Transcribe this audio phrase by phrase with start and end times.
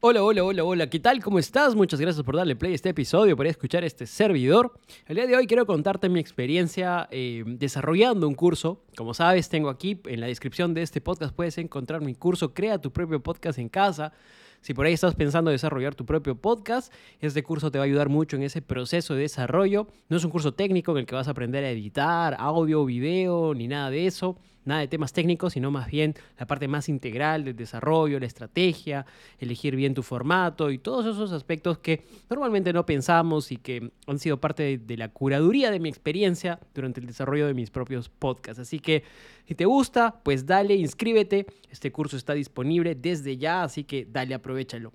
[0.00, 1.20] Hola, hola, hola, hola, ¿qué tal?
[1.20, 1.74] ¿Cómo estás?
[1.74, 4.78] Muchas gracias por darle play a este episodio, por escuchar este servidor.
[5.08, 8.84] El día de hoy quiero contarte mi experiencia eh, desarrollando un curso.
[8.96, 12.80] Como sabes, tengo aquí en la descripción de este podcast puedes encontrar mi curso Crea
[12.80, 14.12] tu propio podcast en casa.
[14.60, 17.86] Si por ahí estás pensando en desarrollar tu propio podcast, este curso te va a
[17.86, 19.88] ayudar mucho en ese proceso de desarrollo.
[20.08, 23.52] No es un curso técnico en el que vas a aprender a editar audio, video,
[23.52, 24.38] ni nada de eso
[24.68, 29.04] nada de temas técnicos, sino más bien la parte más integral del desarrollo, la estrategia,
[29.38, 34.18] elegir bien tu formato y todos esos aspectos que normalmente no pensamos y que han
[34.18, 38.60] sido parte de, la curaduría de mi experiencia durante el desarrollo de mis propios podcasts.
[38.60, 39.02] Así que
[39.46, 41.46] si te gusta, pues dale, inscríbete.
[41.70, 44.92] Este curso está disponible desde ya, así que dale, aprovechalo.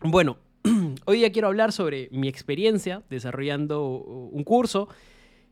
[0.00, 0.38] Bueno,
[1.04, 4.88] hoy día quiero hablar sobre mi experiencia desarrollando un curso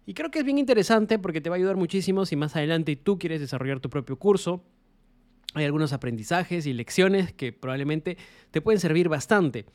[0.07, 2.97] y creo que es bien interesante porque te va a ayudar muchísimo si más adelante
[2.97, 4.65] tú quieres desarrollar tu propio curso.
[5.55, 8.17] Hay algunos aprendizajes y lecciones que probablemente
[8.51, 9.67] te pueden servir bastante.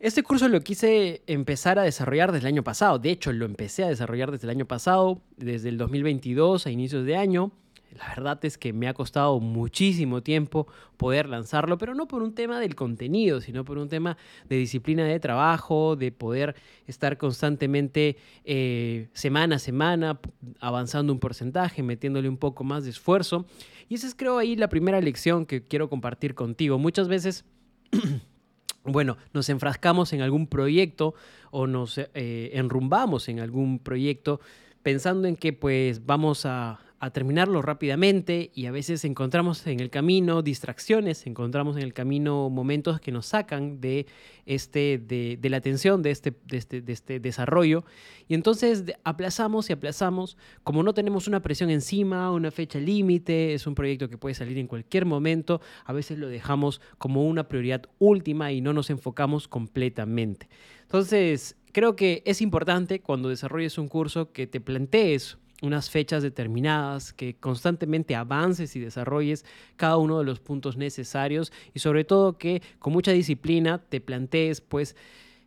[0.00, 2.98] Este curso lo quise empezar a desarrollar desde el año pasado.
[2.98, 7.04] De hecho, lo empecé a desarrollar desde el año pasado, desde el 2022 a inicios
[7.06, 7.52] de año
[7.96, 12.34] la verdad es que me ha costado muchísimo tiempo poder lanzarlo, pero no por un
[12.34, 14.16] tema del contenido, sino por un tema
[14.48, 20.20] de disciplina de trabajo, de poder estar constantemente eh, semana a semana
[20.60, 23.46] avanzando un porcentaje, metiéndole un poco más de esfuerzo.
[23.88, 26.78] Y esa es creo ahí la primera lección que quiero compartir contigo.
[26.78, 27.44] Muchas veces...
[28.84, 31.14] bueno, nos enfrascamos en algún proyecto
[31.50, 34.40] o nos eh, enrumbamos en algún proyecto
[34.84, 39.90] pensando en que pues vamos a, a terminarlo rápidamente y a veces encontramos en el
[39.90, 44.06] camino distracciones, encontramos en el camino momentos que nos sacan de,
[44.46, 47.84] este, de, la atención de este, de, este, de este desarrollo
[48.26, 53.66] y entonces aplazamos y aplazamos, como no tenemos una presión encima, una fecha límite, es
[53.66, 57.82] un proyecto que puede salir en cualquier momento, a veces lo dejamos como una prioridad
[57.98, 60.48] última y no nos enfocamos completamente.
[60.82, 67.12] Entonces, creo que es importante cuando desarrolles un curso que te plantees unas fechas determinadas,
[67.12, 69.44] que constantemente avances y desarrolles
[69.76, 74.60] cada uno de los puntos necesarios y sobre todo que con mucha disciplina te plantees
[74.60, 74.94] pues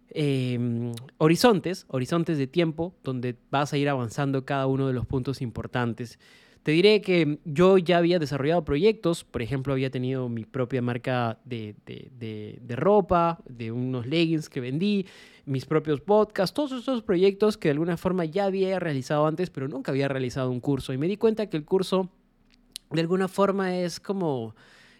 [0.09, 5.41] em, horizontes, horizontes de tiempo donde vas a ir avanzando cada uno de los puntos
[5.41, 6.19] importantes.
[6.67, 11.39] Te diré que yo ya había desarrollado proyectos, por ejemplo, había tenido mi propia marca
[11.45, 15.05] de, de, ropa, de unos leggings que vendí,
[15.45, 19.69] mis propios podcasts, todos esos proyectos que de alguna forma ya había realizado antes, pero
[19.69, 20.91] nunca había realizado un curso.
[20.91, 22.09] Y me di cuenta que el curso
[22.91, 24.53] de alguna forma es como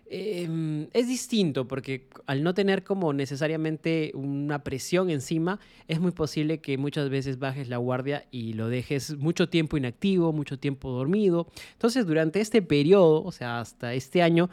[0.09, 6.59] Em, es distinto porque al no tener como necesariamente una presión encima, es muy posible
[6.59, 11.47] que muchas veces bajes la guardia y lo dejes mucho tiempo inactivo, mucho tiempo dormido.
[11.73, 14.49] Entonces, durante este periodo, o sea, hasta este año,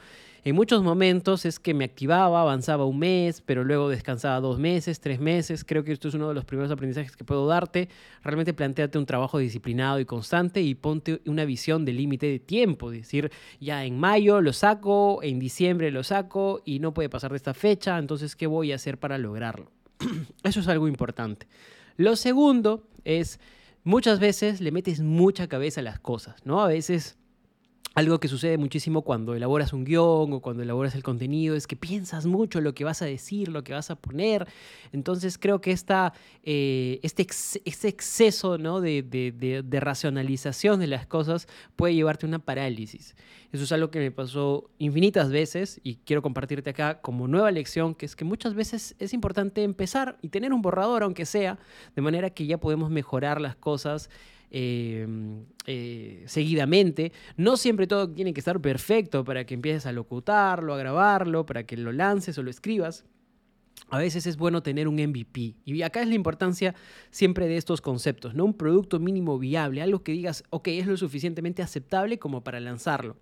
[0.46, 5.00] en muchos momentos es que me activaba, avanzaba un mes, pero luego descansaba dos meses,
[5.00, 5.64] tres meses.
[5.64, 7.88] Creo que esto es uno de los primeros aprendizajes que puedo darte.
[8.22, 12.90] Realmente planteate un trabajo disciplinado y constante y ponte una visión de límite de tiempo.
[12.90, 17.38] Decir, ya en mayo lo saco, en diciembre lo saco y no puede pasar de
[17.38, 19.72] esta fecha, entonces, ¿qué voy a hacer para lograrlo?
[20.44, 21.48] Eso es algo importante.
[21.96, 23.40] Lo segundo es,
[23.82, 26.62] muchas veces le metes mucha cabeza a las cosas, ¿no?
[26.62, 27.16] A veces
[27.94, 31.76] algo que sucede muchísimo cuando elaboras un guion o cuando elaboras el contenido es que
[31.76, 34.48] piensas mucho lo que vas a decir, lo que vas a poner.
[34.92, 36.12] Entonces creo que esta,
[36.42, 37.26] eh, este,
[37.64, 38.80] este, exceso ¿no?
[38.80, 41.46] de, de, racionalización de las cosas
[41.76, 43.14] puede llevarte a una parálisis.
[43.52, 47.94] Eso es algo que me pasó infinitas veces y quiero compartirte acá como nueva lección,
[47.94, 51.60] que es que muchas veces es importante empezar y tener un borrador, aunque sea,
[51.94, 54.10] de manera que ya podemos mejorar las cosas
[54.56, 57.10] Em, eh, seguidamente.
[57.36, 61.64] No siempre todo tiene que estar perfecto para que empieces a locutarlo, a grabarlo, para
[61.64, 63.04] que lo lances o lo escribas
[63.90, 65.54] a veces es bueno tener un MVP.
[65.64, 66.74] Y acá es la importancia
[67.10, 68.44] siempre de estos conceptos, ¿no?
[68.44, 73.16] Un producto mínimo viable, algo que digas, ok, es lo suficientemente aceptable como para lanzarlo.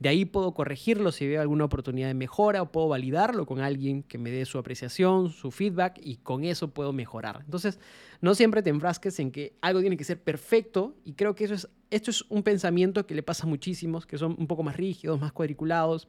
[0.00, 4.02] De ahí puedo corregirlo si veo alguna oportunidad de mejora o puedo validarlo con alguien
[4.02, 7.42] que me dé su apreciación, su feedback y con eso puedo mejorar.
[7.44, 7.78] Entonces,
[8.20, 11.54] no siempre te enfrasques en que algo tiene que ser perfecto y creo que eso
[11.54, 14.76] es, esto es un pensamiento que le pasa a muchísimos, que son un poco más
[14.76, 16.08] rígidos, más cuadriculados,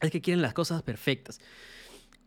[0.00, 1.40] es que quieren las cosas perfectas.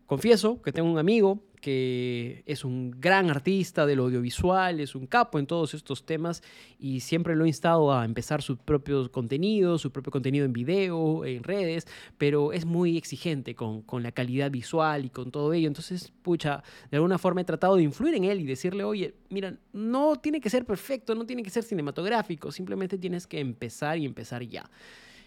[0.06, 5.38] Confieso que tengo un amigo que es un gran artista del audiovisual, es un capo
[5.38, 6.42] en todos estos temas
[6.78, 11.24] y siempre lo he instado a empezar su propio contenido, su propio contenido en video,
[11.24, 11.86] en redes,
[12.18, 15.66] pero es muy exigente con, con la calidad visual y con todo ello.
[15.66, 19.56] Entonces, pucha, de alguna forma he tratado de influir en él y decirle, oye, mira,
[19.72, 24.04] no tiene que ser perfecto, no tiene que ser cinematográfico, simplemente tienes que empezar y
[24.04, 24.68] empezar ya.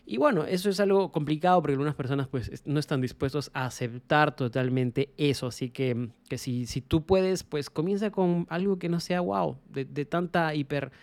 [0.10, 4.34] Y bueno, eso es algo complicado porque algunas personas pues no están dispuestos a aceptar
[4.34, 5.48] totalmente eso.
[5.48, 9.58] Así que, que si, si tú puedes, pues comienza con algo que no sea wow,
[9.70, 10.94] de, tanta hiper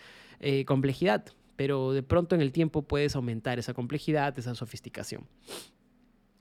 [0.41, 1.27] eh, complejidad.
[1.55, 5.29] Pero de pronto en el tiempo puedes aumentar esa complejidad, esa sofisticación.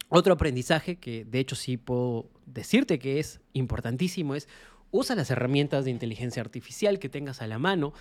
[0.07, 4.47] Otro aprendizaje que de hecho sí puedo decirte que es importantísimo es
[4.89, 7.91] usa las herramientas de inteligencia artificial que tengas a la mano.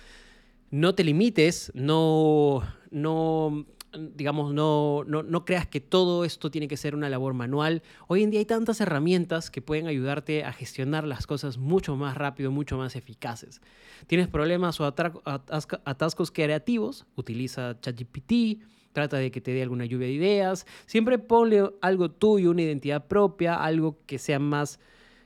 [0.71, 6.77] No te limites, no, no digamos, no, no, no, creas que todo esto tiene que
[6.77, 7.83] ser una labor manual.
[8.07, 12.17] Hoy en día hay tantas herramientas que pueden ayudarte a gestionar las cosas mucho más
[12.17, 13.61] rápido, mucho más eficaces.
[14.07, 17.05] ¿Tienes problemas o atascos creativos?
[17.15, 18.61] Utiliza ChatGPT,
[18.93, 20.65] trata de que te dé alguna lluvia de ideas.
[20.85, 24.79] Siempre ponle algo tuyo, una identidad propia, algo que sea más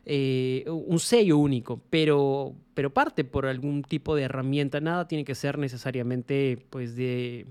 [0.06, 4.80] eh, un sello único, pero, pero parte por algún tipo de herramienta.
[4.80, 7.46] Nada tiene que ser necesariamente pues de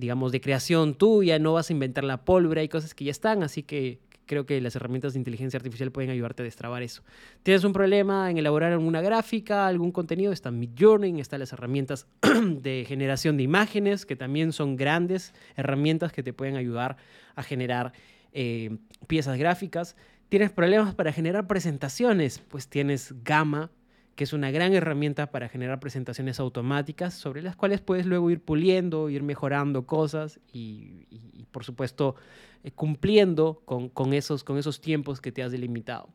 [0.00, 3.42] digamos, de creación tuya, no vas a inventar la pólvora, hay cosas que ya están,
[3.42, 4.00] así que
[4.30, 7.02] creo que las herramientas de inteligencia artificial pueden ayudarte a destrabar eso.
[7.42, 10.32] ¿Tienes un problema en elaborar alguna gráfica, algún contenido?
[10.32, 16.22] Está Midjourney, están las herramientas de generación de imágenes, que también son grandes herramientas que
[16.22, 16.96] te pueden ayudar
[17.34, 17.92] a generar
[18.32, 19.96] eh, piezas gráficas.
[20.28, 22.38] ¿Tienes problemas para generar presentaciones?
[22.38, 23.72] Pues tienes Gamma,
[24.20, 28.44] que es una gran herramienta para generar presentaciones automáticas sobre las cuales puedes luego ir
[28.44, 31.06] puliendo, ir mejorando cosas y,
[31.50, 32.16] por supuesto,
[32.62, 36.10] eh, cumpliendo con, esos, con esos tiempos que te has delimitado.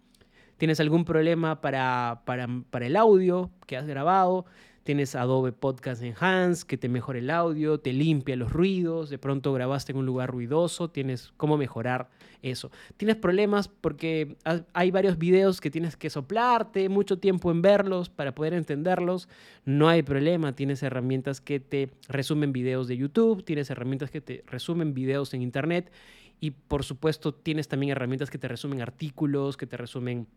[0.57, 4.45] ¿Tienes algún problema para, para, para el audio que has grabado?
[4.85, 9.51] Tienes Adobe Podcast Enhance que te mejora el audio, te limpia los ruidos, de pronto
[9.51, 12.11] grabaste en un lugar ruidoso, tienes cómo mejorar
[12.43, 12.69] eso.
[12.95, 14.37] Tienes problemas porque
[14.73, 19.27] hay varios videos que tienes que soplarte mucho tiempo en verlos para poder entenderlos.
[19.65, 24.43] No hay problema, tienes herramientas que te resumen videos de YouTube, tienes herramientas que te
[24.45, 25.91] resumen videos en Internet
[26.39, 30.27] y por supuesto tienes también herramientas que te resumen artículos, que te resumen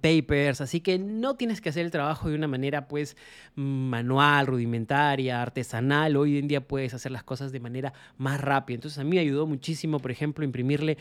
[0.00, 3.16] papers, así que no tienes que hacer el trabajo de una manera pues
[3.54, 8.74] manual, rudimentaria, artesanal, hoy en día puedes hacer las cosas de manera más rápida.
[8.76, 10.98] Entonces a mí me ayudó muchísimo, por ejemplo, imprimirle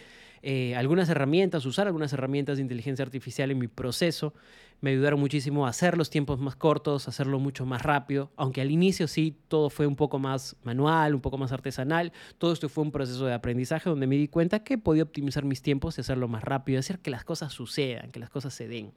[0.47, 4.35] eh, algunas herramientas, usar algunas herramientas de inteligencia artificial en mi proceso.
[4.79, 8.69] Me ayudaron muchísimo a hacer los tiempos más cortos, hacerlo mucho más rápido, aunque al
[8.69, 12.13] inicio sí todo fue un poco más manual, un poco más artesanal.
[12.37, 15.63] Todo esto fue un proceso de aprendizaje donde me di cuenta que podía optimizar mis
[15.63, 18.91] tiempos y hacerlo más rápido, hacer que las cosas sucedan, que las cosas se den.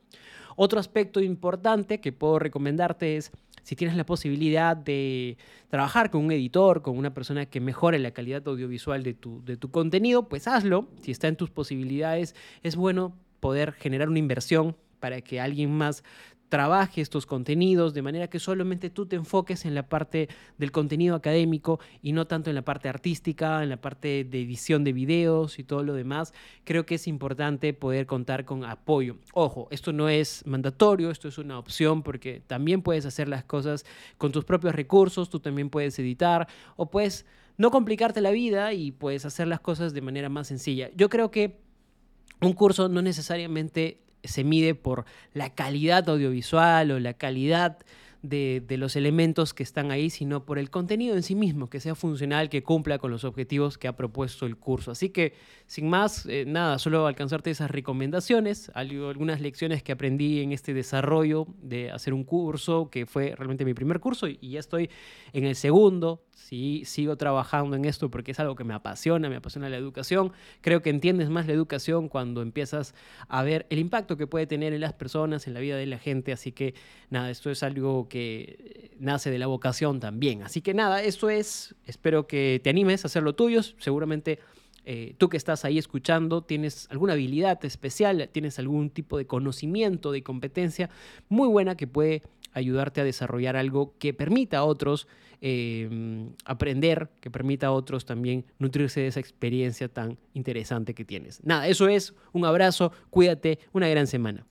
[0.55, 3.33] Otro aspecto importante que puedo recomendarte es
[3.69, 5.37] si tienes la posibilidad de
[5.69, 9.59] trabajar con un editor, con una persona que mejore la calidad audiovisual de tu, de
[9.59, 10.89] tu contenido, pues hazlo.
[11.03, 16.03] Si está en tus posibilidades, es bueno poder generar una inversión para que alguien más
[16.49, 21.15] trabaje estos contenidos de manera que solamente tú te enfoques en la parte del contenido
[21.15, 25.59] académico y no tanto en la parte artística, en la parte de edición de videos
[25.59, 26.33] y todo lo demás.
[26.65, 29.17] Creo que es importante poder contar con apoyo.
[29.33, 33.85] Ojo, esto no es mandatorio, esto es una opción porque también puedes hacer las cosas
[34.17, 38.93] con tus propios recursos, tú también puedes editar o puedes no complicarte la vida y
[38.93, 40.91] puedes hacer las cosas de manera más sencilla.
[40.95, 41.61] Yo creo que
[42.41, 47.79] un curso no necesariamente se mide por la calidad audiovisual o la calidad
[48.23, 51.95] de, los elementos que están ahí, sino por el contenido en sí mismo, que sea
[51.95, 54.91] funcional, que cumpla con los objetivos que ha propuesto el curso.
[54.91, 55.35] Así que,
[55.67, 61.47] sin más, eh, nada, solo alcanzarte esas recomendaciones, algunas lecciones que aprendí en este desarrollo
[61.63, 64.91] de hacer un curso, que fue realmente mi primer curso, y ya estoy
[65.33, 69.37] en el segundo, sí, sigo trabajando en esto porque es algo que me apasiona, me
[69.37, 70.33] apasiona la educación.
[70.61, 72.95] Creo que entiendes más la educación cuando empiezas
[73.29, 75.99] a ver el impacto que puede tener en las personas, en la vida de la
[75.99, 76.33] gente.
[76.33, 76.75] Así que
[77.11, 80.43] nada, esto es algo que nace de la vocación también.
[80.43, 83.63] Así que nada, esto es, espero que te animes a hacer lo tuyo.
[83.63, 84.39] Seguramente...
[84.91, 90.13] Eh, tú que estás ahí escuchando, tienes alguna habilidad especial, tienes algún tipo de conocimiento,
[90.13, 90.89] de competencia
[91.29, 92.23] muy buena que puede
[92.55, 95.07] ayudarte a desarrollar algo que permita a otros
[95.41, 101.45] em, aprender, que permita a otros también nutrirse de esa experiencia tan interesante que tienes.
[101.45, 104.45] Nada, eso es, un abrazo, cuídate, una gran semana.